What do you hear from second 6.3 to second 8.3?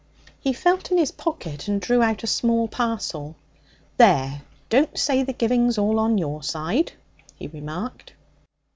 side,' he remarked.